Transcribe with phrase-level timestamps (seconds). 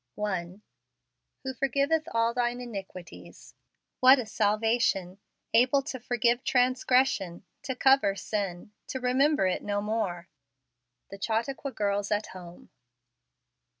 [0.15, 0.61] 1."
[1.43, 3.53] Who forgiveth all thine iniquities."
[3.99, 5.19] What a salvation!
[5.53, 10.27] Able to forgive trans¬ gression, to cover sin, to remember it no more.
[11.11, 12.71] The Chautauqua Girls at Home.